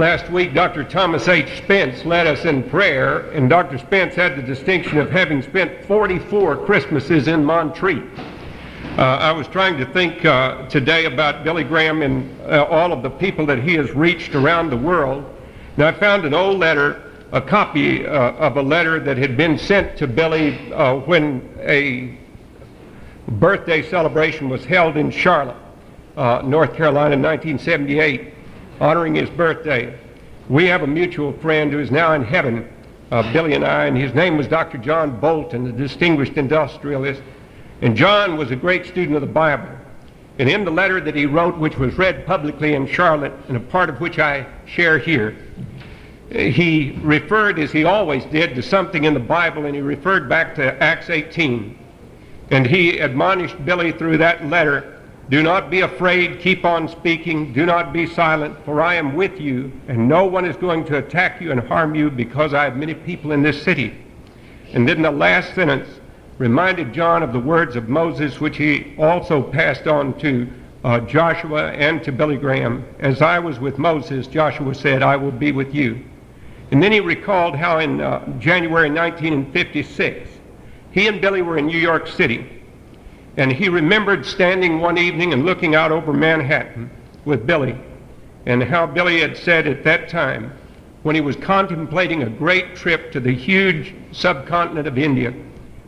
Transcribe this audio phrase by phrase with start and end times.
[0.00, 0.82] Last week, Dr.
[0.82, 1.58] Thomas H.
[1.58, 3.76] Spence led us in prayer, and Dr.
[3.76, 8.02] Spence had the distinction of having spent 44 Christmases in Montreat.
[8.96, 13.02] Uh, I was trying to think uh, today about Billy Graham and uh, all of
[13.02, 15.22] the people that he has reached around the world.
[15.76, 19.58] And I found an old letter, a copy uh, of a letter that had been
[19.58, 22.16] sent to Billy uh, when a
[23.32, 25.58] birthday celebration was held in Charlotte,
[26.16, 28.39] uh, North Carolina in 1978
[28.80, 29.98] honoring his birthday.
[30.48, 32.68] We have a mutual friend who is now in heaven,
[33.10, 34.78] uh, Billy and I, and his name was Dr.
[34.78, 37.22] John Bolton, a distinguished industrialist.
[37.82, 39.68] And John was a great student of the Bible.
[40.38, 43.60] And in the letter that he wrote, which was read publicly in Charlotte, and a
[43.60, 45.36] part of which I share here,
[46.30, 50.54] he referred, as he always did, to something in the Bible, and he referred back
[50.54, 51.76] to Acts 18.
[52.50, 54.99] And he admonished Billy through that letter
[55.30, 59.40] do not be afraid, keep on speaking, do not be silent, for I am with
[59.40, 62.76] you, and no one is going to attack you and harm you because I have
[62.76, 63.96] many people in this city.
[64.72, 65.88] And then the last sentence
[66.38, 70.48] reminded John of the words of Moses, which he also passed on to
[70.82, 72.84] uh, Joshua and to Billy Graham.
[72.98, 76.04] As I was with Moses, Joshua said, I will be with you.
[76.72, 80.28] And then he recalled how in uh, January 1956,
[80.90, 82.59] he and Billy were in New York City
[83.36, 86.90] and he remembered standing one evening and looking out over Manhattan
[87.24, 87.76] with Billy,
[88.46, 90.52] and how Billy had said at that time,
[91.02, 95.32] when he was contemplating a great trip to the huge subcontinent of India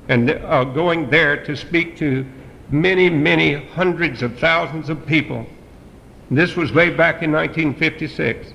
[0.09, 2.25] and uh, going there to speak to
[2.71, 5.47] many, many hundreds of thousands of people.
[6.31, 8.55] This was way back in 1956.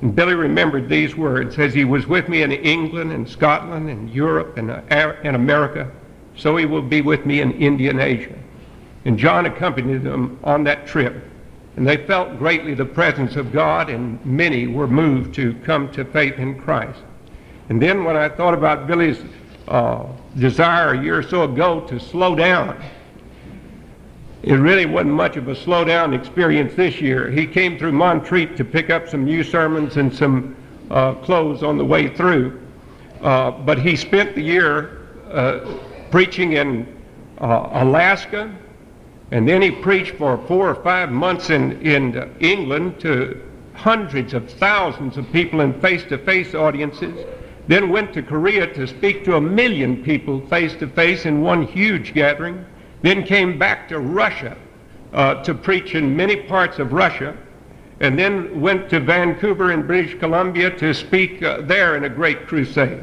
[0.00, 4.08] And Billy remembered these words as he was with me in England and Scotland and
[4.08, 5.90] Europe and, uh, and America
[6.40, 8.34] so he will be with me in India and Asia.
[9.04, 11.22] And John accompanied them on that trip.
[11.76, 16.04] And they felt greatly the presence of God, and many were moved to come to
[16.04, 17.00] faith in Christ.
[17.68, 19.22] And then when I thought about Billy's
[19.68, 22.82] uh, desire a year or so ago to slow down,
[24.42, 27.30] it really wasn't much of a slow down experience this year.
[27.30, 30.56] He came through Montreat to pick up some new sermons and some
[30.90, 32.60] uh, clothes on the way through.
[33.20, 35.60] Uh, but he spent the year uh,
[36.10, 36.86] preaching in
[37.40, 38.54] uh, Alaska,
[39.30, 43.40] and then he preached for four or five months in, in England to
[43.74, 47.26] hundreds of thousands of people in face-to-face audiences,
[47.68, 52.64] then went to Korea to speak to a million people face-to-face in one huge gathering,
[53.02, 54.56] then came back to Russia
[55.12, 57.36] uh, to preach in many parts of Russia,
[58.00, 62.46] and then went to Vancouver in British Columbia to speak uh, there in a great
[62.46, 63.02] crusade.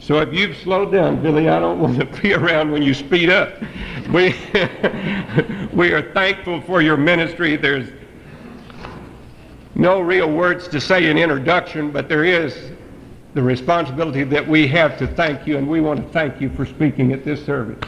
[0.00, 3.28] So if you've slowed down, Billy, I don't want to be around when you speed
[3.28, 3.52] up.
[4.10, 4.34] We,
[5.74, 7.56] we are thankful for your ministry.
[7.56, 7.90] There's
[9.74, 12.72] no real words to say in introduction, but there is
[13.34, 16.64] the responsibility that we have to thank you, and we want to thank you for
[16.64, 17.78] speaking at this service.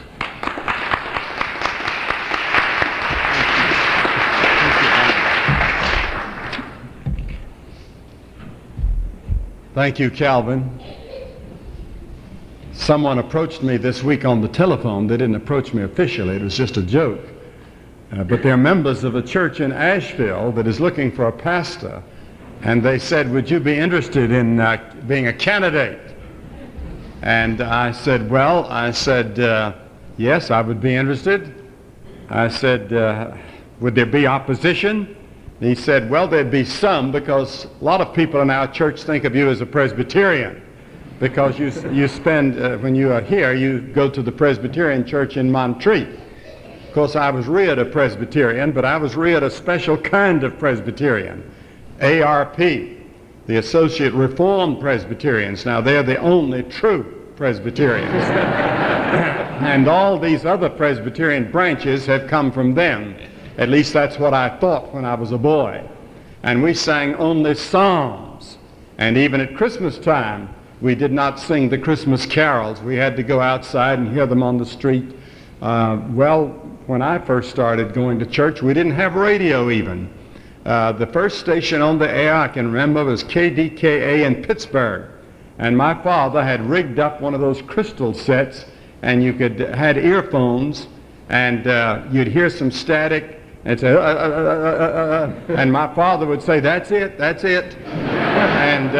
[9.73, 10.92] Thank you, Calvin.
[12.83, 15.07] Someone approached me this week on the telephone.
[15.07, 17.21] They didn't approach me officially, it was just a joke.
[18.11, 22.03] Uh, but they're members of a church in Asheville that is looking for a pastor.
[22.61, 26.13] And they said, Would you be interested in uh, being a candidate?
[27.21, 29.75] And I said, Well, I said, uh,
[30.17, 31.71] Yes, I would be interested.
[32.29, 33.33] I said, uh,
[33.79, 35.15] Would there be opposition?
[35.61, 39.23] he said, Well, there'd be some because a lot of people in our church think
[39.23, 40.62] of you as a Presbyterian
[41.23, 45.37] because you, you spend, uh, when you are here, you go to the Presbyterian church
[45.37, 46.09] in Montreat.
[46.85, 50.59] Of course, I was reared a Presbyterian, but I was reared a special kind of
[50.59, 51.49] Presbyterian,
[52.01, 55.65] ARP, the Associate Reformed Presbyterians.
[55.65, 58.11] Now, they're the only true Presbyterians.
[59.63, 63.15] and all these other Presbyterian branches have come from them.
[63.57, 65.89] At least that's what I thought when I was a boy.
[66.43, 68.57] And we sang only psalms.
[68.97, 70.53] And even at Christmas time,
[70.83, 72.81] we did not sing the Christmas carols.
[72.81, 75.15] We had to go outside and hear them on the street.
[75.61, 76.47] Uh, well,
[76.87, 80.13] when I first started going to church, we didn't have radio even.
[80.65, 85.09] Uh, the first station on the air I can remember was KDKA in Pittsburgh.
[85.57, 88.65] And my father had rigged up one of those crystal sets,
[89.03, 90.87] and you could had earphones,
[91.29, 96.41] and uh, you'd hear some static, and say, uh, uh, uh, and my father would
[96.41, 98.97] say, "That's it, that's it," and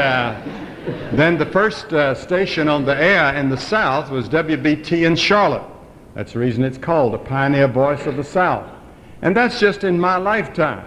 [1.14, 5.64] then the first uh, station on the air in the South was WBT in Charlotte.
[6.14, 8.70] That's the reason it's called the Pioneer Voice of the South.
[9.22, 10.86] And that's just in my lifetime.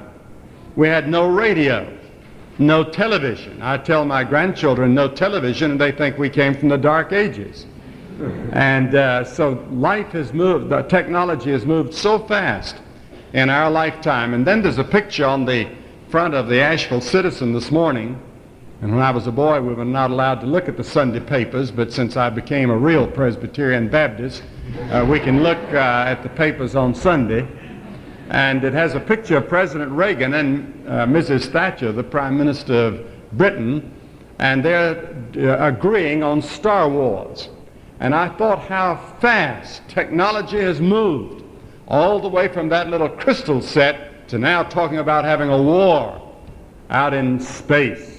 [0.77, 1.93] We had no radio.
[2.59, 3.61] no television.
[3.61, 7.67] I tell my grandchildren no television, and they think we came from the Dark Ages.
[8.53, 12.77] And uh, so life has moved, the technology has moved so fast
[13.35, 14.33] in our lifetime.
[14.33, 15.69] And then there's a picture on the
[16.09, 18.21] front of the Asheville Citizen this morning.
[18.83, 21.21] And when I was a boy, we were not allowed to look at the Sunday
[21.21, 24.43] papers, but since I became a real Presbyterian Baptist,
[24.91, 27.49] uh, we can look uh, at the papers on Sunday.
[28.29, 31.47] And it has a picture of President Reagan and uh, Mrs.
[31.47, 33.95] Thatcher, the Prime Minister of Britain,
[34.41, 37.49] and they're uh, agreeing on Star Wars.
[38.01, 41.45] And I thought how fast technology has moved
[41.89, 46.21] all the way from that little crystal set to now talking about having a war
[46.91, 48.16] out in space.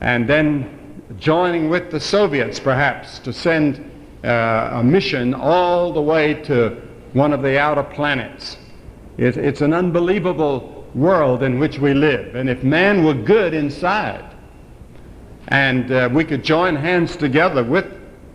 [0.00, 3.90] And then joining with the Soviets, perhaps, to send
[4.24, 6.80] uh, a mission all the way to
[7.12, 8.56] one of the outer planets.
[9.16, 12.34] It, it's an unbelievable world in which we live.
[12.34, 14.24] And if man were good inside,
[15.48, 17.86] and uh, we could join hands together with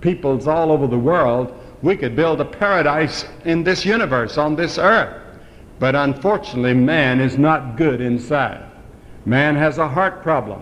[0.02, 4.78] peoples all over the world, we could build a paradise in this universe, on this
[4.78, 5.22] earth.
[5.80, 8.70] But unfortunately, man is not good inside.
[9.26, 10.62] Man has a heart problem.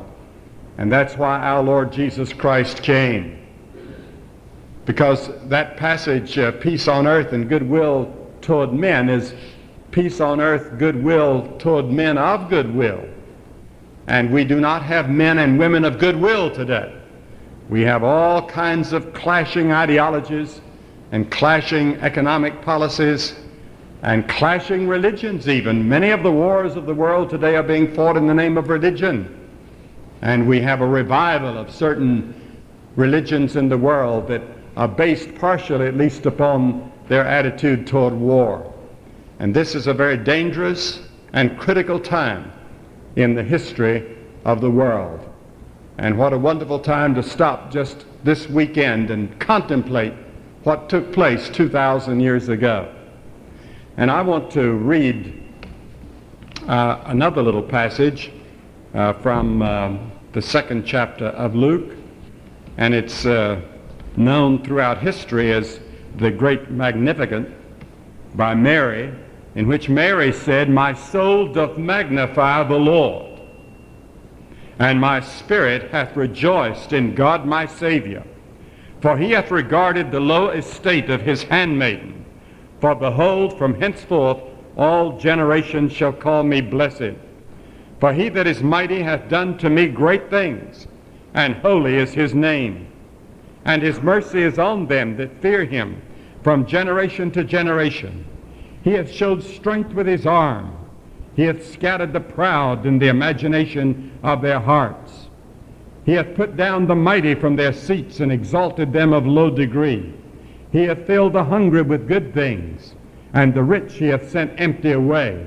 [0.77, 3.37] And that's why our Lord Jesus Christ came.
[4.85, 9.33] Because that passage, uh, peace on earth and goodwill toward men, is
[9.91, 13.03] peace on earth, goodwill toward men of goodwill.
[14.07, 16.93] And we do not have men and women of goodwill today.
[17.69, 20.61] We have all kinds of clashing ideologies
[21.11, 23.35] and clashing economic policies
[24.01, 25.87] and clashing religions even.
[25.87, 28.69] Many of the wars of the world today are being fought in the name of
[28.69, 29.40] religion.
[30.21, 32.33] And we have a revival of certain
[32.95, 34.41] religions in the world that
[34.77, 38.71] are based partially at least upon their attitude toward war.
[39.39, 41.01] And this is a very dangerous
[41.33, 42.51] and critical time
[43.15, 45.19] in the history of the world.
[45.97, 50.13] And what a wonderful time to stop just this weekend and contemplate
[50.63, 52.93] what took place 2,000 years ago.
[53.97, 55.43] And I want to read
[56.67, 58.31] uh, another little passage
[58.93, 59.97] uh, from uh,
[60.33, 61.95] the second chapter of Luke,
[62.77, 63.61] and it's uh,
[64.17, 65.79] known throughout history as
[66.17, 67.49] the Great Magnificat
[68.35, 69.13] by Mary
[69.55, 73.41] in which Mary said, My soul doth magnify the Lord,
[74.79, 78.23] and my spirit hath rejoiced in God my Savior.
[79.01, 82.23] For he hath regarded the low estate of his handmaiden.
[82.79, 84.39] For behold, from henceforth
[84.77, 87.15] all generations shall call me blessed.
[88.01, 90.87] For he that is mighty hath done to me great things,
[91.35, 92.87] and holy is his name.
[93.63, 96.01] And his mercy is on them that fear him
[96.41, 98.25] from generation to generation.
[98.83, 100.75] He hath showed strength with his arm.
[101.35, 105.27] He hath scattered the proud in the imagination of their hearts.
[106.03, 110.11] He hath put down the mighty from their seats and exalted them of low degree.
[110.71, 112.95] He hath filled the hungry with good things,
[113.31, 115.45] and the rich he hath sent empty away.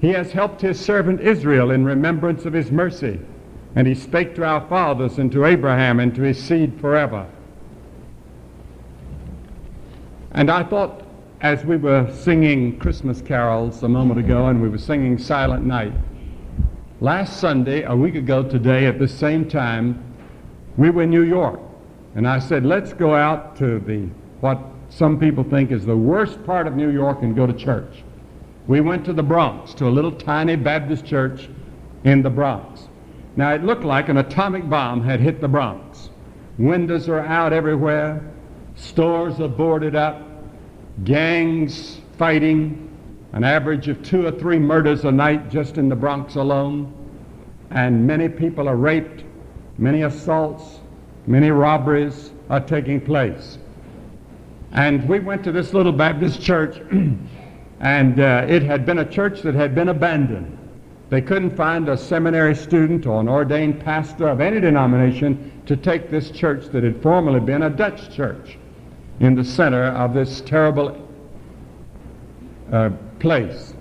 [0.00, 3.20] He has helped his servant Israel in remembrance of his mercy,
[3.74, 7.26] and he spake to our fathers and to Abraham and to his seed forever.
[10.32, 11.04] And I thought
[11.40, 15.92] as we were singing Christmas carols a moment ago and we were singing Silent Night,
[17.00, 20.02] last Sunday, a week ago today, at the same time,
[20.78, 21.60] we were in New York.
[22.14, 24.08] And I said, let's go out to the,
[24.40, 28.03] what some people think is the worst part of New York and go to church.
[28.66, 31.48] We went to the Bronx, to a little tiny Baptist church
[32.04, 32.88] in the Bronx.
[33.36, 36.10] Now, it looked like an atomic bomb had hit the Bronx.
[36.58, 38.22] Windows are out everywhere.
[38.76, 40.22] Stores are boarded up
[41.02, 42.88] gangs fighting,
[43.32, 46.92] an average of two or three murders a night just in the Bronx alone,
[47.70, 49.24] and many people are raped,
[49.76, 50.80] many assaults,
[51.26, 53.58] many robberies are taking place.
[54.72, 56.80] And we went to this little Baptist church,
[57.80, 60.58] and uh, it had been a church that had been abandoned.
[61.10, 66.10] They couldn't find a seminary student or an ordained pastor of any denomination to take
[66.10, 68.58] this church that had formerly been a Dutch church
[69.20, 71.08] in the center of this terrible
[72.72, 73.74] uh, place.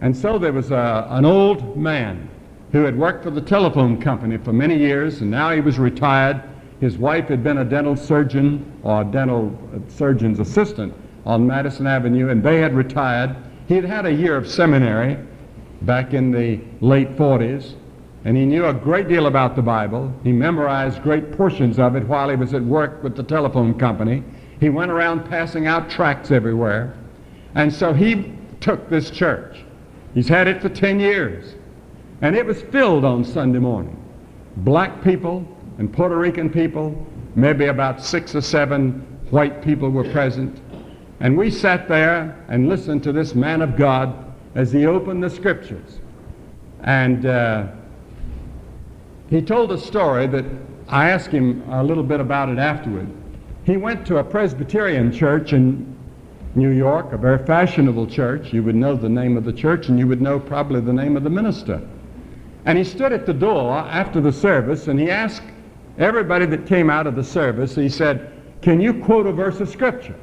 [0.00, 2.28] And so there was a, an old man
[2.72, 6.42] who had worked for the telephone company for many years, and now he was retired.
[6.80, 9.56] His wife had been a dental surgeon or a dental
[9.88, 10.94] surgeon's assistant
[11.26, 13.36] on Madison Avenue, and they had retired.
[13.66, 15.18] He had had a year of seminary
[15.82, 17.74] back in the late 40s,
[18.24, 20.12] and he knew a great deal about the Bible.
[20.22, 24.22] He memorized great portions of it while he was at work with the telephone company.
[24.60, 26.96] He went around passing out tracts everywhere.
[27.54, 29.62] And so he took this church.
[30.14, 31.54] He's had it for 10 years.
[32.22, 34.00] And it was filled on Sunday morning.
[34.58, 35.46] Black people
[35.78, 39.00] and Puerto Rican people, maybe about six or seven
[39.30, 40.60] white people were present.
[41.24, 44.14] And we sat there and listened to this man of God
[44.54, 45.98] as he opened the scriptures.
[46.82, 47.68] And uh,
[49.30, 50.44] he told a story that
[50.86, 53.08] I asked him a little bit about it afterward.
[53.64, 55.96] He went to a Presbyterian church in
[56.56, 58.52] New York, a very fashionable church.
[58.52, 61.16] You would know the name of the church and you would know probably the name
[61.16, 61.80] of the minister.
[62.66, 65.44] And he stood at the door after the service and he asked
[65.96, 69.70] everybody that came out of the service, he said, Can you quote a verse of
[69.70, 70.16] Scripture?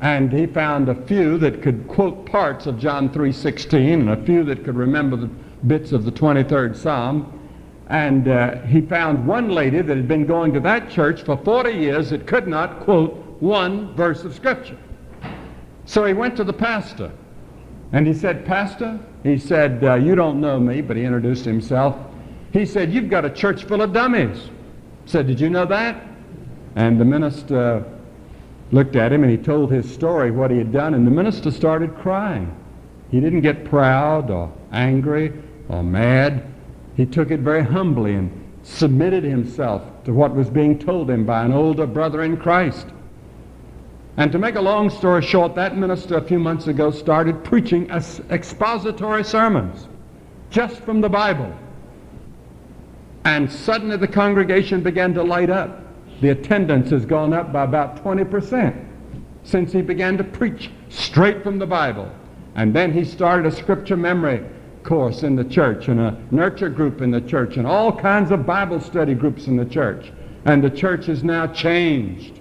[0.00, 4.44] And he found a few that could quote parts of John 3.16 and a few
[4.44, 5.26] that could remember the
[5.66, 7.38] bits of the 23rd Psalm.
[7.88, 11.72] And uh, he found one lady that had been going to that church for 40
[11.72, 14.78] years that could not quote one verse of Scripture.
[15.84, 17.10] So he went to the pastor
[17.92, 21.96] and he said, Pastor, he said, uh, You don't know me, but he introduced himself.
[22.52, 24.50] He said, You've got a church full of dummies.
[25.06, 26.06] Said, Did you know that?
[26.76, 27.84] And the minister
[28.72, 31.50] looked at him and he told his story, what he had done, and the minister
[31.50, 32.54] started crying.
[33.10, 35.32] He didn't get proud or angry
[35.68, 36.44] or mad.
[36.96, 38.30] He took it very humbly and
[38.62, 42.86] submitted himself to what was being told him by an older brother in Christ.
[44.16, 47.90] And to make a long story short, that minister a few months ago started preaching
[47.90, 49.88] expository sermons
[50.50, 51.52] just from the Bible.
[53.24, 55.82] And suddenly the congregation began to light up.
[56.20, 58.86] The attendance has gone up by about 20%
[59.42, 62.10] since he began to preach straight from the Bible.
[62.54, 64.44] And then he started a scripture memory
[64.82, 68.46] course in the church and a nurture group in the church and all kinds of
[68.46, 70.12] Bible study groups in the church.
[70.44, 72.40] And the church is now changed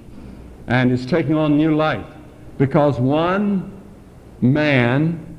[0.67, 2.05] and is taking on new life
[2.57, 3.81] because one
[4.41, 5.37] man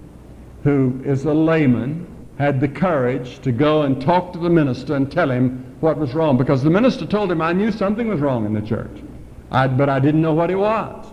[0.65, 2.07] who is a layman
[2.39, 6.15] had the courage to go and talk to the minister and tell him what was
[6.15, 9.03] wrong because the minister told him I knew something was wrong in the church,
[9.51, 11.07] I, but I didn't know what it was.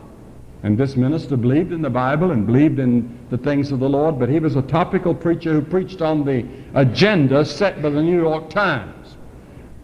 [0.63, 4.19] And this minister believed in the Bible and believed in the things of the Lord,
[4.19, 8.19] but he was a topical preacher who preached on the agenda set by the New
[8.19, 9.15] York Times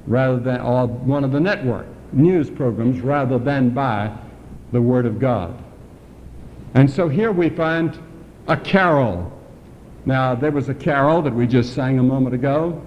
[0.07, 4.15] rather than or one of the network news programs rather than by
[4.71, 5.57] the Word of God.
[6.73, 7.97] And so here we find
[8.47, 9.31] a carol.
[10.05, 12.81] Now, there was a carol that we just sang a moment ago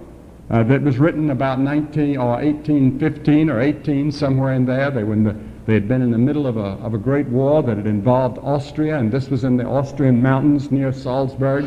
[0.49, 4.89] uh, that was written about 19 or 1815 or 18, somewhere in there.
[4.89, 5.35] They, were in the,
[5.65, 8.37] they had been in the middle of a, of a great war that had involved
[8.39, 11.65] Austria, and this was in the Austrian mountains near Salzburg.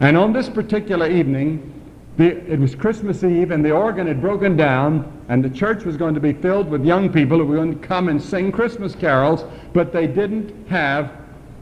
[0.00, 1.72] And on this particular evening,
[2.18, 5.96] the, it was Christmas Eve, and the organ had broken down, and the church was
[5.96, 8.94] going to be filled with young people who were going to come and sing Christmas
[8.94, 11.12] carols, but they didn't have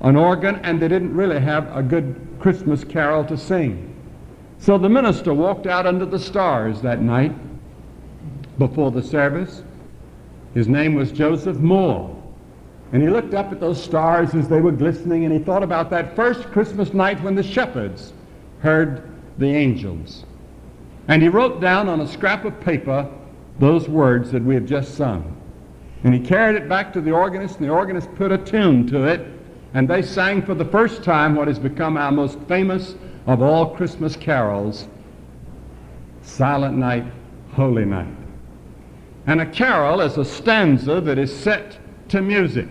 [0.01, 3.94] an organ, and they didn't really have a good Christmas carol to sing.
[4.65, 7.35] So the minister walked out under the stars that night
[8.57, 9.63] before the service.
[10.55, 12.17] His name was Joseph Mohr.
[12.91, 15.91] And he looked up at those stars as they were glistening, and he thought about
[15.91, 18.15] that first Christmas night when the shepherds
[18.61, 19.07] heard
[19.37, 20.25] the angels.
[21.09, 23.07] And he wrote down on a scrap of paper
[23.59, 25.37] those words that we have just sung.
[26.05, 29.05] And he carried it back to the organist, and the organist put a tune to
[29.05, 29.27] it,
[29.75, 32.95] and they sang for the first time what has become our most famous
[33.27, 34.89] of all Christmas carols,
[36.23, 37.05] Silent Night,
[37.53, 38.15] Holy Night.
[39.27, 41.79] And a carol is a stanza that is set
[42.09, 42.69] to music.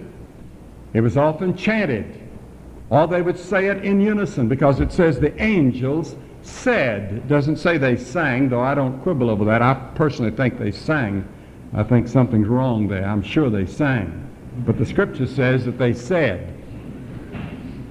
[0.93, 2.21] It was often chanted,
[2.89, 7.13] or they would say it in unison because it says the angels said.
[7.13, 9.61] It doesn't say they sang, though I don't quibble over that.
[9.61, 11.27] I personally think they sang.
[11.73, 13.05] I think something's wrong there.
[13.05, 14.29] I'm sure they sang.
[14.65, 16.53] But the scripture says that they said.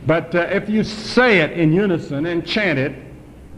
[0.07, 2.95] But uh, if you say it in unison and chant it,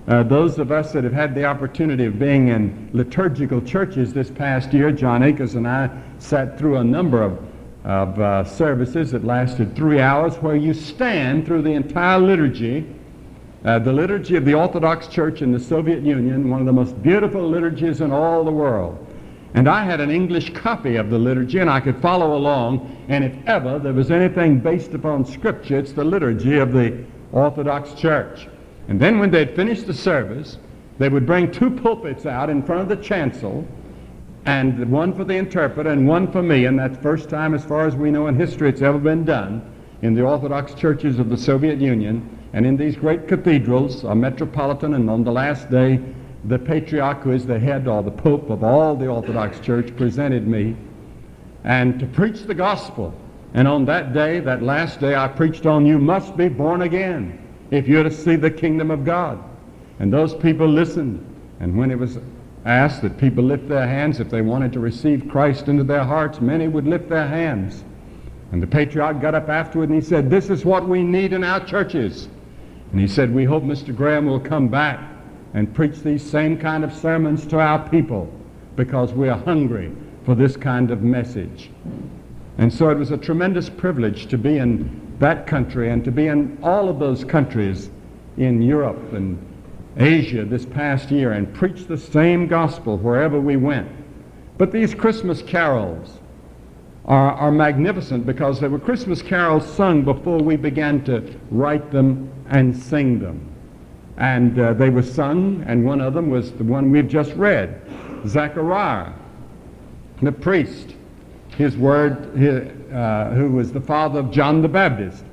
[0.07, 4.31] uh, those of us that have had the opportunity of being in liturgical churches this
[4.31, 7.39] past year, John Akers and I sat through a number of,
[7.85, 12.87] of uh, services that lasted three hours where you stand through the entire liturgy.
[13.65, 17.03] Uh, the liturgy of the Orthodox Church in the Soviet Union, one of the most
[17.03, 19.04] beautiful liturgies in all the world.
[19.55, 23.05] And I had an English copy of the liturgy and I could follow along.
[23.09, 27.95] And if ever there was anything based upon Scripture, it's the liturgy of the Orthodox
[27.95, 28.49] Church.
[28.89, 30.59] And then when they'd finished the service,
[30.99, 33.67] they would bring two pulpits out in front of the chancel,
[34.47, 36.67] and one for the interpreter and one for me.
[36.67, 39.25] And that's the first time, as far as we know in history, it's ever been
[39.25, 39.63] done
[40.03, 44.95] in the Orthodox churches of the Soviet Union and in these great cathedrals, a metropolitan,
[44.95, 45.99] and on the last day,
[46.47, 50.47] the patriarch who is the head or the pope of all the Orthodox Church presented
[50.47, 50.77] me
[51.65, 53.15] and to preach the gospel.
[53.55, 57.41] And on that day, that last day, I preached on you must be born again
[57.71, 59.43] if you're to see the kingdom of God.
[60.01, 61.25] And those people listened.
[61.61, 62.19] And when it was
[62.67, 66.41] asked that people lift their hands if they wanted to receive Christ into their hearts,
[66.41, 67.85] many would lift their hands.
[68.53, 71.43] And the patriarch got up afterward and he said, This is what we need in
[71.43, 72.29] our churches.
[72.91, 73.97] And he said, We hope Mr.
[73.97, 75.01] Graham will come back
[75.55, 78.31] and preach these same kind of sermons to our people
[78.77, 79.93] because we are hungry
[80.25, 81.71] for this kind of message.
[82.59, 86.27] And so it was a tremendous privilege to be in that country and to be
[86.27, 87.91] in all of those countries
[88.37, 89.39] in Europe and
[89.97, 93.89] Asia this past year and preach the same gospel wherever we went.
[94.59, 96.19] But these Christmas carols
[97.05, 102.33] are, are magnificent because they were Christmas carols sung before we began to write them
[102.49, 103.54] and sing them.
[104.17, 107.81] And uh, they were sung, and one of them was the one we've just read
[108.27, 109.13] Zechariah,
[110.23, 110.95] the priest,
[111.57, 115.25] his word, his, uh, who was the father of John the Baptist.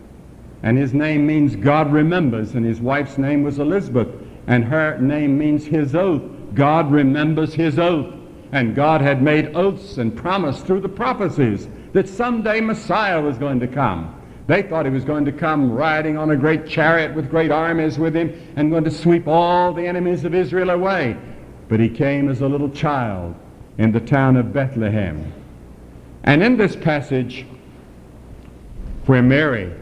[0.64, 4.10] And his name means God remembers, and his wife's name was Elizabeth,
[4.48, 6.24] and her name means his oath.
[6.54, 8.14] God remembers his oath.
[8.52, 13.60] And God had made oaths and promised through the prophecies that someday Messiah was going
[13.62, 14.21] to come.
[14.48, 17.98] They thought he was going to come riding on a great chariot with great armies
[18.00, 21.18] with him and going to sweep all the enemies of Israel away.
[21.70, 23.36] But he came as a little child
[23.78, 25.32] in the town of Bethlehem.
[26.24, 27.46] And in this passage,
[29.06, 29.74] where Mary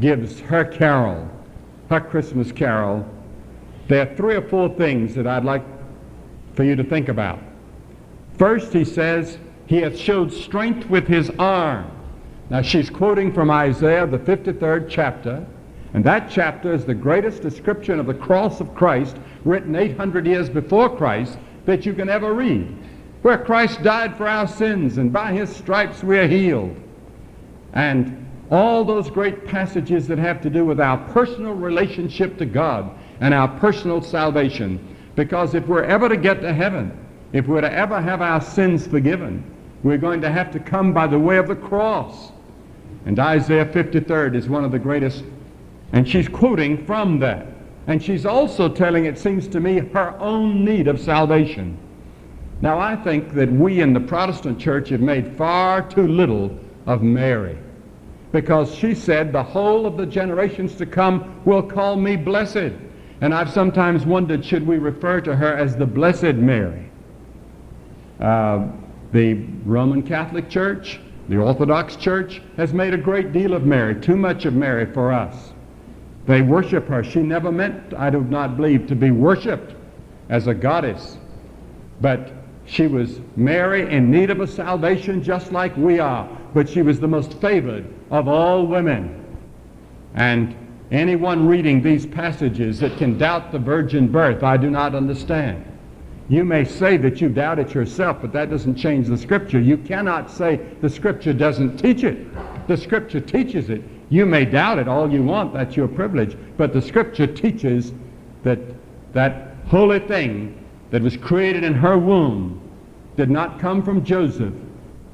[0.00, 1.28] gives her carol,
[1.90, 3.06] her Christmas carol,
[3.88, 5.64] there are three or four things that I'd like
[6.54, 7.40] for you to think about.
[8.36, 11.90] First, he says, He hath showed strength with his arm.
[12.50, 15.46] Now, she's quoting from Isaiah, the 53rd chapter,
[15.92, 20.48] and that chapter is the greatest description of the cross of Christ written 800 years
[20.48, 22.74] before Christ that you can ever read,
[23.20, 26.74] where Christ died for our sins, and by his stripes we are healed.
[27.74, 32.90] And all those great passages that have to do with our personal relationship to God
[33.20, 34.96] and our personal salvation.
[35.16, 36.96] Because if we're ever to get to heaven,
[37.34, 39.44] if we're to ever have our sins forgiven,
[39.82, 42.32] we're going to have to come by the way of the cross.
[43.08, 45.24] And Isaiah 53rd is one of the greatest.
[45.92, 47.46] And she's quoting from that.
[47.86, 51.78] And she's also telling, it seems to me, her own need of salvation.
[52.60, 57.02] Now, I think that we in the Protestant church have made far too little of
[57.02, 57.56] Mary.
[58.30, 62.74] Because she said, the whole of the generations to come will call me blessed.
[63.22, 66.90] And I've sometimes wondered, should we refer to her as the Blessed Mary?
[68.20, 68.66] Uh,
[69.12, 69.32] the
[69.64, 74.46] Roman Catholic Church the Orthodox Church has made a great deal of Mary, too much
[74.46, 75.52] of Mary for us.
[76.26, 77.04] They worship her.
[77.04, 79.74] She never meant, I do not believe, to be worshiped
[80.28, 81.18] as a goddess.
[82.00, 82.32] But
[82.64, 86.28] she was Mary in need of a salvation just like we are.
[86.54, 89.24] But she was the most favored of all women.
[90.14, 90.54] And
[90.90, 95.64] anyone reading these passages that can doubt the virgin birth, I do not understand.
[96.28, 99.58] You may say that you doubt it yourself, but that doesn't change the Scripture.
[99.58, 102.26] You cannot say the Scripture doesn't teach it.
[102.68, 103.82] The Scripture teaches it.
[104.10, 107.92] You may doubt it all you want, that's your privilege, but the Scripture teaches
[108.42, 108.58] that
[109.12, 112.60] that holy thing that was created in her womb
[113.16, 114.54] did not come from Joseph.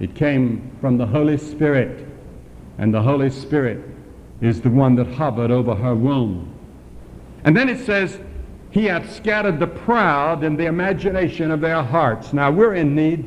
[0.00, 2.08] It came from the Holy Spirit,
[2.78, 3.82] and the Holy Spirit
[4.40, 6.52] is the one that hovered over her womb.
[7.44, 8.18] And then it says,
[8.74, 12.32] he hath scattered the proud in the imagination of their hearts.
[12.32, 13.24] Now we're in need,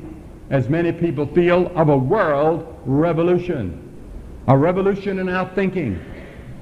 [0.49, 3.81] as many people feel, of a world revolution.
[4.49, 6.03] A revolution in our thinking,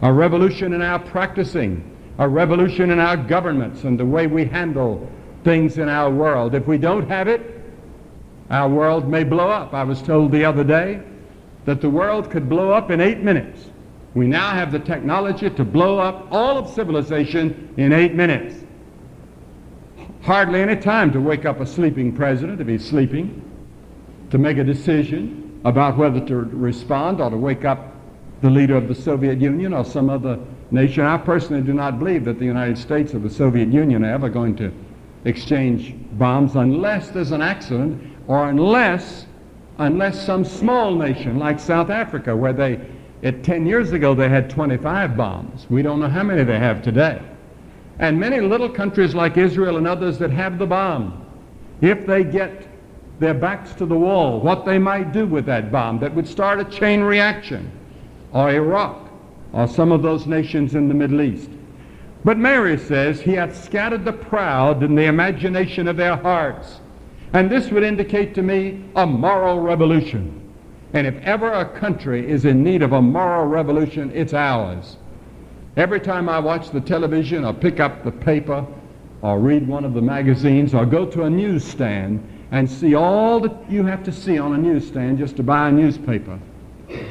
[0.03, 5.09] a revolution in our practicing, a revolution in our governments and the way we handle
[5.43, 6.53] things in our world.
[6.53, 7.59] If we don't have it,
[8.51, 9.73] our world may blow up.
[9.73, 11.01] I was told the other day
[11.65, 13.71] that the world could blow up in eight minutes.
[14.13, 18.64] We now have the technology to blow up all of civilization in eight minutes
[20.25, 23.43] hardly any time to wake up a sleeping president if he's sleeping,
[24.31, 27.93] to make a decision about whether to respond or to wake up
[28.41, 30.39] the leader of the Soviet Union or some other
[30.71, 31.03] nation.
[31.05, 34.27] I personally do not believe that the United States or the Soviet Union are ever
[34.27, 34.73] going to
[35.25, 39.27] exchange bombs unless there's an accident or unless
[39.77, 42.79] unless some small nation like South Africa where they
[43.23, 45.67] at 10 years ago they had 25 bombs.
[45.69, 47.21] We don't know how many they have today.
[47.99, 51.25] And many little countries like Israel and others that have the bomb,
[51.81, 52.67] if they get
[53.19, 56.59] their backs to the wall, what they might do with that bomb that would start
[56.59, 57.71] a chain reaction,
[58.33, 59.09] or Iraq,
[59.53, 61.49] or some of those nations in the Middle East.
[62.25, 66.81] But Mary says, He hath scattered the proud in the imagination of their hearts.
[67.33, 70.41] And this would indicate to me a moral revolution.
[70.93, 74.97] And if ever a country is in need of a moral revolution, it's ours.
[75.77, 78.65] Every time I watch the television or pick up the paper,
[79.25, 83.53] or read one of the magazines or go to a newsstand and see all that
[83.67, 86.39] you have to see on a newsstand just to buy a newspaper.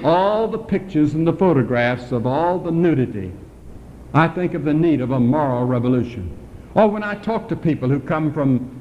[0.04, 3.32] All the pictures and the photographs of all the nudity.
[4.14, 6.30] I think of the need of a moral revolution.
[6.74, 8.80] Or when I talk to people who come from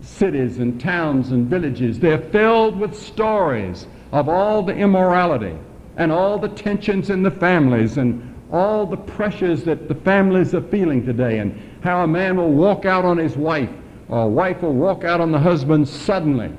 [0.00, 5.58] cities and towns and villages, they're filled with stories of all the immorality
[5.96, 10.62] and all the tensions in the families and all the pressures that the families are
[10.62, 13.70] feeling today and how a man will walk out on his wife
[14.08, 16.52] or a wife will walk out on the husband suddenly.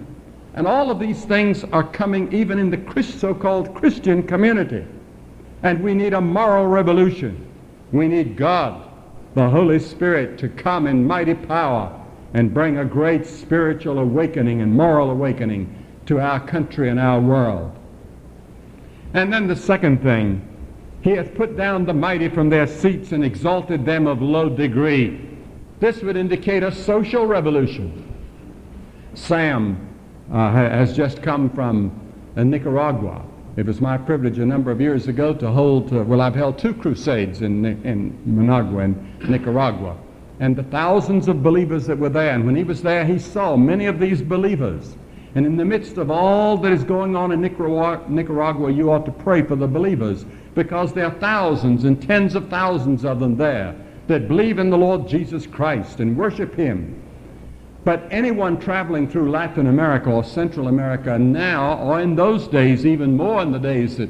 [0.56, 4.86] And all of these things are coming even in the so-called Christian community.
[5.62, 7.48] And we need a moral revolution.
[7.92, 8.90] We need God,
[9.36, 12.00] the Holy Spirit, to come in mighty power
[12.34, 17.72] and bring a great spiritual awakening and moral awakening to our country and our world.
[19.14, 20.48] And then the second thing,
[21.04, 25.20] he hath put down the mighty from their seats and exalted them of low degree.
[25.82, 28.10] This would indicate a social revolution.
[29.13, 29.89] Sam
[30.32, 31.92] uh, has just come from
[32.38, 33.22] uh, Nicaragua.
[33.58, 36.58] It was my privilege a number of years ago to hold, uh, well, I've held
[36.58, 39.98] two crusades in, in Managua and Nicaragua.
[40.39, 43.58] And the thousands of believers that were there, and when he was there, he saw
[43.58, 44.96] many of these believers
[45.36, 49.12] and in the midst of all that is going on in Nicaragua, you ought to
[49.12, 53.76] pray for the believers because there are thousands and tens of thousands of them there
[54.08, 57.02] that believe in the Lord Jesus Christ and worship Him.
[57.84, 63.18] But anyone traveling through Latin America or Central America now, or in those days, even
[63.18, 64.10] more in the days that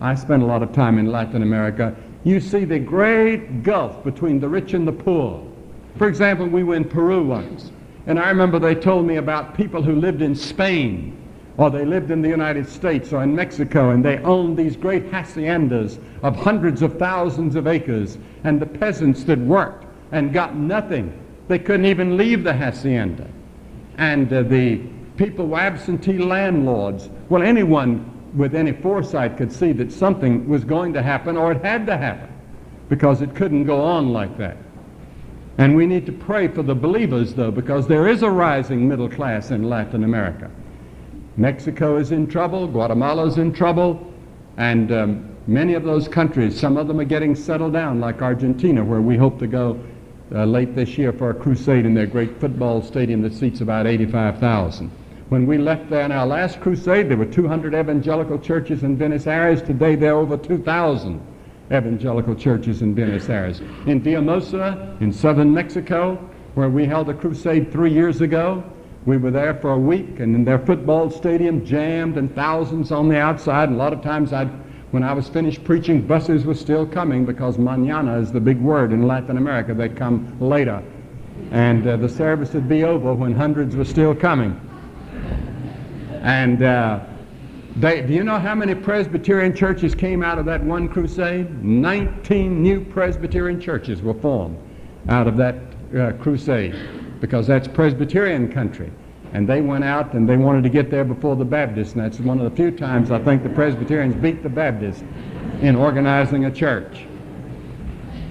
[0.00, 4.40] I spent a lot of time in Latin America, you see the great gulf between
[4.40, 5.46] the rich and the poor.
[5.96, 7.70] For example, we were in Peru once.
[8.06, 11.16] And I remember they told me about people who lived in Spain
[11.56, 15.10] or they lived in the United States or in Mexico and they owned these great
[15.10, 21.16] haciendas of hundreds of thousands of acres and the peasants that worked and got nothing.
[21.48, 23.28] They couldn't even leave the hacienda.
[23.98, 24.80] And uh, the
[25.16, 27.08] people were absentee landlords.
[27.28, 31.64] Well, anyone with any foresight could see that something was going to happen or it
[31.64, 32.32] had to happen
[32.88, 34.56] because it couldn't go on like that.
[35.58, 39.08] And we need to pray for the believers, though, because there is a rising middle
[39.08, 40.50] class in Latin America.
[41.36, 44.12] Mexico is in trouble, Guatemala is in trouble,
[44.56, 48.84] and um, many of those countries, some of them are getting settled down, like Argentina,
[48.84, 49.78] where we hope to go
[50.32, 53.86] uh, late this year for a crusade in their great football stadium that seats about
[53.86, 54.90] 85,000.
[55.28, 59.26] When we left there in our last crusade, there were 200 evangelical churches in Buenos
[59.26, 59.60] Aires.
[59.60, 61.20] Today, there are over 2,000
[61.72, 63.60] evangelical churches in Buenos Aires.
[63.86, 66.16] In Villahermosa, in southern Mexico,
[66.54, 68.62] where we held a crusade three years ago,
[69.06, 73.08] we were there for a week, and in their football stadium, jammed and thousands on
[73.08, 73.68] the outside.
[73.68, 74.50] And a lot of times, I'd,
[74.92, 78.92] when I was finished preaching, buses were still coming because mañana is the big word
[78.92, 79.74] in Latin America.
[79.74, 80.82] They come later.
[81.50, 84.58] And uh, the service would be over when hundreds were still coming.
[86.22, 87.04] And uh,
[87.76, 91.62] they, do you know how many Presbyterian churches came out of that one crusade?
[91.62, 94.56] 19 new Presbyterian churches were formed
[95.10, 95.56] out of that
[95.94, 96.74] uh, crusade
[97.24, 98.92] because that's Presbyterian country.
[99.32, 101.94] And they went out and they wanted to get there before the Baptists.
[101.94, 105.02] And that's one of the few times I think the Presbyterians beat the Baptists
[105.62, 107.06] in organizing a church.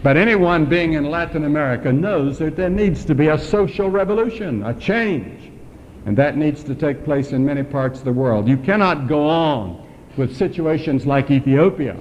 [0.03, 4.62] But anyone being in Latin America knows that there needs to be a social revolution,
[4.62, 5.51] a change.
[6.06, 8.47] And that needs to take place in many parts of the world.
[8.47, 11.97] You cannot go on with situations like Ethiopia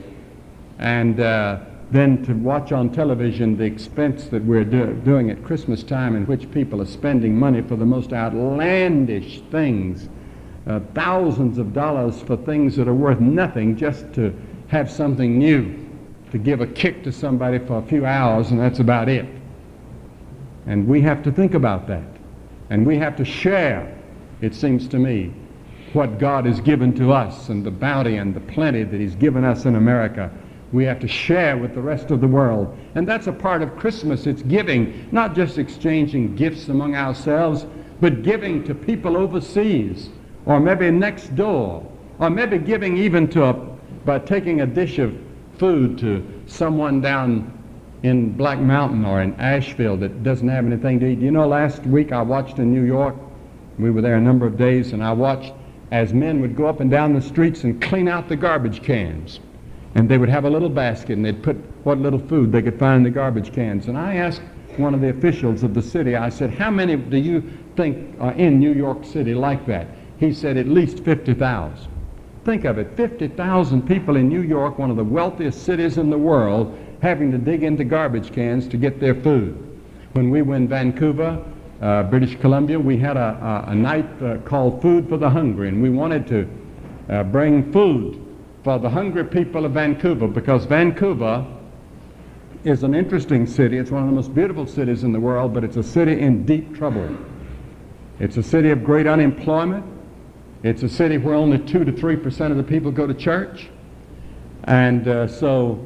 [0.78, 1.60] and uh,
[1.92, 6.24] then to watch on television the expense that we're do- doing at Christmas time in
[6.24, 10.08] which people are spending money for the most outlandish things,
[10.66, 14.34] uh, thousands of dollars for things that are worth nothing just to
[14.68, 15.78] have something new,
[16.30, 19.26] to give a kick to somebody for a few hours, and that's about it.
[20.66, 22.04] And we have to think about that.
[22.70, 23.94] And we have to share,
[24.40, 25.34] it seems to me,
[25.92, 29.44] what God has given to us and the bounty and the plenty that He's given
[29.44, 30.30] us in America.
[30.72, 32.76] We have to share with the rest of the world.
[32.94, 34.26] And that's a part of Christmas.
[34.26, 37.66] It's giving, not just exchanging gifts among ourselves,
[38.00, 40.08] but giving to people overseas,
[40.46, 41.86] or maybe next door,
[42.18, 43.52] or maybe giving even to a,
[44.04, 45.14] by taking a dish of
[45.58, 47.58] food to someone down
[48.02, 51.18] in Black Mountain or in Asheville that doesn't have anything to eat.
[51.20, 53.14] You know, last week I watched in New York,
[53.78, 55.52] we were there a number of days, and I watched
[55.92, 59.38] as men would go up and down the streets and clean out the garbage cans.
[59.94, 62.78] And they would have a little basket and they'd put what little food they could
[62.78, 63.88] find in the garbage cans.
[63.88, 64.42] And I asked
[64.78, 67.42] one of the officials of the city, I said, How many do you
[67.76, 69.86] think are in New York City like that?
[70.18, 71.88] He said, At least 50,000.
[72.44, 76.18] Think of it 50,000 people in New York, one of the wealthiest cities in the
[76.18, 79.80] world, having to dig into garbage cans to get their food.
[80.12, 81.44] When we were in Vancouver,
[81.80, 85.68] uh, British Columbia, we had a, a, a night uh, called Food for the Hungry,
[85.68, 86.48] and we wanted to
[87.08, 88.20] uh, bring food
[88.64, 91.44] for the hungry people of Vancouver because Vancouver
[92.64, 93.76] is an interesting city.
[93.78, 96.46] It's one of the most beautiful cities in the world, but it's a city in
[96.46, 97.16] deep trouble.
[98.20, 99.84] It's a city of great unemployment.
[100.62, 103.68] It's a city where only 2 to 3 percent of the people go to church.
[104.64, 105.84] And uh, so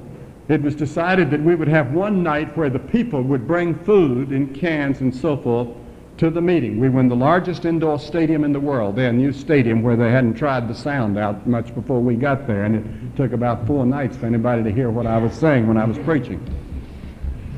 [0.49, 4.33] it was decided that we would have one night where the people would bring food
[4.33, 5.69] in cans and so forth
[6.19, 6.81] to the meeting.
[6.81, 10.11] We were in the largest indoor stadium in the world, their new stadium where they
[10.11, 12.65] hadn't tried the sound out much before we got there.
[12.65, 15.77] And it took about four nights for anybody to hear what I was saying when
[15.77, 16.41] I was preaching.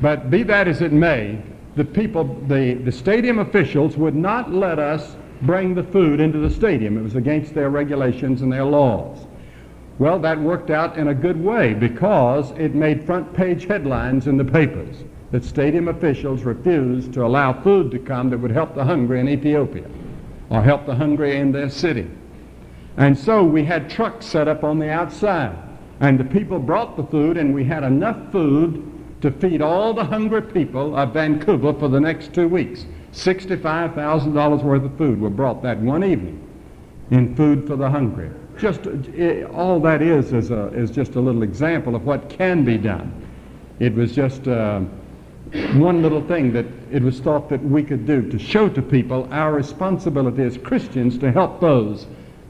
[0.01, 1.41] But be that as it may,
[1.75, 6.49] the people, the, the stadium officials would not let us bring the food into the
[6.49, 6.97] stadium.
[6.97, 9.25] It was against their regulations and their laws.
[9.99, 14.37] Well, that worked out in a good way because it made front page headlines in
[14.37, 14.97] the papers
[15.31, 19.29] that stadium officials refused to allow food to come that would help the hungry in
[19.29, 19.85] Ethiopia
[20.49, 22.09] or help the hungry in their city.
[22.97, 25.55] And so we had trucks set up on the outside,
[25.99, 28.85] and the people brought the food, and we had enough food
[29.21, 32.85] to feed all the hungry people of Vancouver for the next two weeks.
[33.13, 36.45] $65,000 worth of food were brought that one evening
[37.11, 38.29] in food for the hungry.
[38.57, 42.65] Just it, all that is is, a, is just a little example of what can
[42.65, 43.13] be done.
[43.79, 44.81] It was just uh,
[45.51, 49.27] one little thing that it was thought that we could do to show to people
[49.31, 52.05] our responsibility as Christians to help those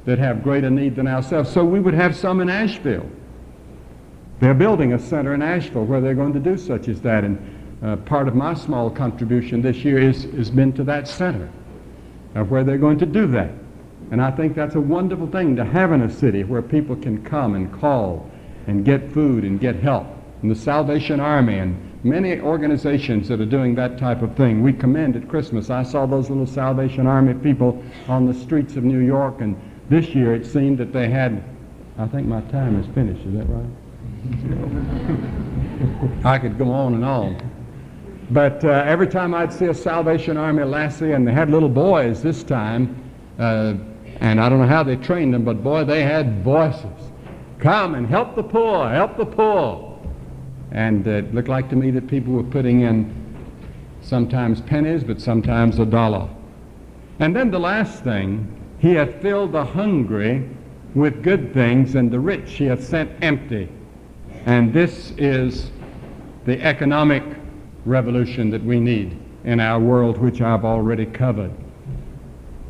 [0.05, 1.49] that have greater need than ourselves.
[1.49, 3.09] So we would have some in Asheville.
[4.39, 7.23] They're building a center in Asheville where they're going to do such as that.
[7.23, 11.49] And uh, part of my small contribution this year is, has been to that center
[12.35, 13.51] uh, where they're going to do that.
[14.11, 17.23] And I think that's a wonderful thing to have in a city where people can
[17.23, 18.29] come and call
[18.67, 20.07] and get food and get help.
[20.41, 24.61] And the Salvation Army and many organizations that are doing that type of thing.
[24.63, 25.69] We commend at Christmas.
[25.69, 29.59] I saw those little Salvation Army people on the streets of New York, and
[29.89, 31.43] this year it seemed that they had,
[31.97, 33.65] I think my time is finished, is that right?
[36.25, 37.37] I could go on and on.
[38.31, 42.21] But uh, every time I'd see a Salvation Army lassie, and they had little boys
[42.21, 42.95] this time,
[43.39, 43.73] uh,
[44.21, 46.85] and I don't know how they trained them, but boy, they had voices.
[47.57, 49.88] Come and help the poor, help the poor.
[50.71, 53.13] And it looked like to me that people were putting in
[54.01, 56.29] sometimes pennies, but sometimes a dollar.
[57.19, 58.47] And then the last thing,
[58.79, 60.49] he hath filled the hungry
[60.95, 63.69] with good things, and the rich he hath sent empty.
[64.45, 65.71] And this is
[66.45, 67.23] the economic
[67.85, 71.51] revolution that we need in our world, which I've already covered.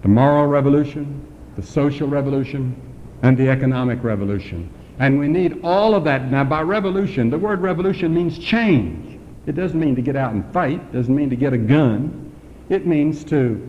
[0.02, 2.76] The moral revolution, the social revolution,
[3.22, 4.70] and the economic revolution.
[5.00, 6.30] And we need all of that.
[6.30, 9.18] Now, by revolution, the word revolution means change.
[9.48, 12.32] It doesn't mean to get out and fight, it doesn't mean to get a gun.
[12.68, 13.68] It means to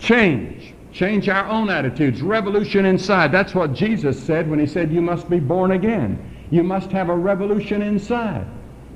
[0.00, 3.30] change, change our own attitudes, revolution inside.
[3.30, 6.18] That's what Jesus said when he said, You must be born again.
[6.50, 8.46] You must have a revolution inside.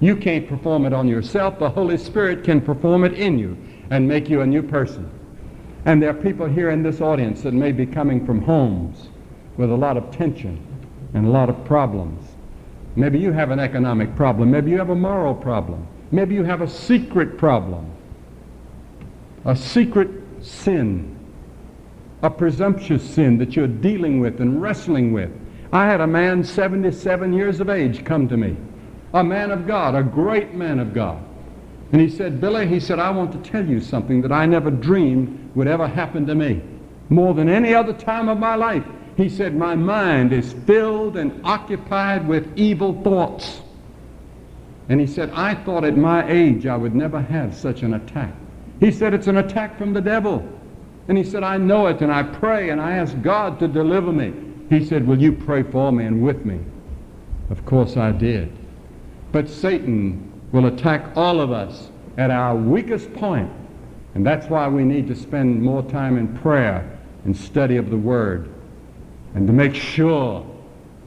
[0.01, 1.59] You can't perform it on yourself.
[1.59, 3.57] The Holy Spirit can perform it in you
[3.91, 5.09] and make you a new person.
[5.85, 9.11] And there are people here in this audience that may be coming from homes
[9.57, 10.59] with a lot of tension
[11.15, 12.29] and a lot of problems.
[12.97, 14.51] Maybe you have an economic problem.
[14.51, 15.87] Maybe you have a moral problem.
[16.11, 17.91] Maybe you have a secret problem,
[19.45, 20.11] a secret
[20.43, 21.19] sin,
[22.23, 25.31] a presumptuous sin that you're dealing with and wrestling with.
[25.73, 28.57] I had a man 77 years of age come to me,
[29.13, 31.21] a man of God, a great man of God.
[31.91, 34.71] And he said, Billy, he said, I want to tell you something that I never
[34.71, 36.63] dreamed would ever happen to me.
[37.09, 38.85] More than any other time of my life.
[39.17, 43.61] He said, My mind is filled and occupied with evil thoughts.
[44.89, 48.35] And he said, I thought at my age I would never have such an attack.
[48.81, 50.47] He said, It's an attack from the devil.
[51.07, 54.11] And he said, I know it, and I pray, and I ask God to deliver
[54.11, 54.33] me.
[54.71, 56.59] He said, Will you pray for me and with me?
[57.51, 58.53] Of course I did.
[59.31, 63.51] But Satan will attack all of us at our weakest point.
[64.15, 67.97] And that's why we need to spend more time in prayer and study of the
[67.97, 68.54] Word
[69.35, 70.47] and to make sure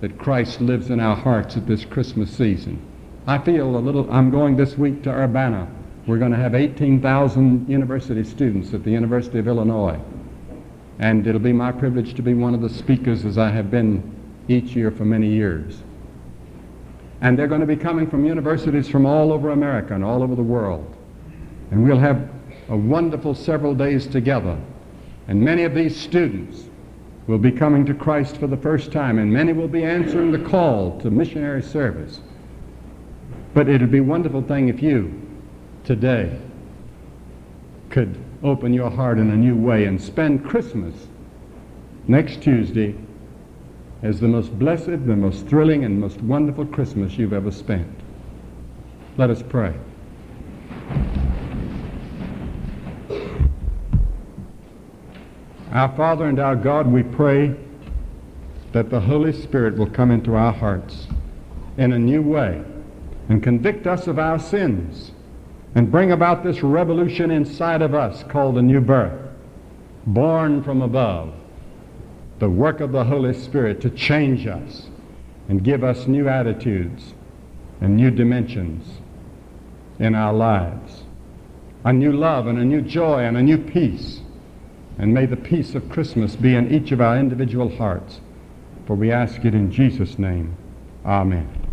[0.01, 2.79] that Christ lives in our hearts at this Christmas season.
[3.25, 5.67] I feel a little, I'm going this week to Urbana.
[6.05, 9.99] We're going to have 18,000 university students at the University of Illinois.
[10.99, 14.03] And it'll be my privilege to be one of the speakers as I have been
[14.47, 15.83] each year for many years.
[17.21, 20.35] And they're going to be coming from universities from all over America and all over
[20.35, 20.95] the world.
[21.71, 22.29] And we'll have
[22.69, 24.57] a wonderful several days together.
[25.27, 26.66] And many of these students
[27.27, 30.49] will be coming to Christ for the first time, and many will be answering the
[30.49, 32.21] call to missionary service.
[33.53, 35.21] But it would be a wonderful thing if you,
[35.83, 36.39] today,
[37.89, 41.07] could open your heart in a new way and spend Christmas
[42.07, 42.95] next Tuesday
[44.03, 47.89] as the most blessed, the most thrilling, and most wonderful Christmas you've ever spent.
[49.17, 49.73] Let us pray.
[55.71, 57.55] Our Father and our God, we pray
[58.71, 61.07] that the Holy Spirit will come into our hearts
[61.77, 62.63] in a new way
[63.29, 65.11] and convict us of our sins
[65.75, 69.29] and bring about this revolution inside of us called a new birth,
[70.05, 71.33] born from above,
[72.39, 74.87] the work of the Holy Spirit to change us
[75.49, 77.13] and give us new attitudes
[77.81, 78.99] and new dimensions
[79.99, 81.03] in our lives,
[81.83, 84.21] a new love and a new joy and a new peace.
[84.97, 88.21] And may the peace of Christmas be in each of our individual hearts.
[88.85, 90.55] For we ask it in Jesus' name.
[91.05, 91.66] Amen.